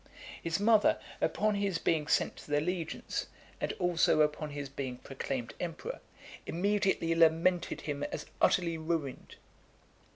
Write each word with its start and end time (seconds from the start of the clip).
His 0.41 0.59
mother, 0.59 0.97
upon 1.21 1.53
his 1.53 1.77
being 1.77 2.07
sent 2.07 2.35
to 2.37 2.49
the 2.49 2.59
legions, 2.59 3.27
and 3.59 3.71
also 3.73 4.21
upon 4.21 4.49
his 4.49 4.67
being 4.67 4.97
proclaimed 4.97 5.53
emperor, 5.59 5.99
immediately 6.47 7.13
lamented 7.13 7.81
him 7.81 8.01
as 8.05 8.25
utterly 8.41 8.79
ruined. 8.79 9.35